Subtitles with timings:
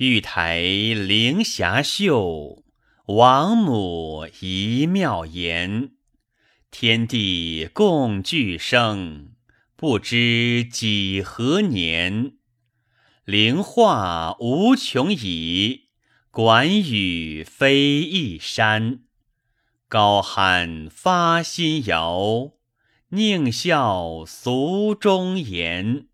[0.00, 2.64] 玉台灵霞秀，
[3.04, 5.90] 王母仪妙言。
[6.70, 9.32] 天地共俱生，
[9.76, 12.32] 不知几何年。
[13.26, 15.88] 灵化无穷已，
[16.30, 19.00] 管宇非一山。
[19.86, 22.52] 高喊发心谣，
[23.10, 26.06] 宁笑俗中言。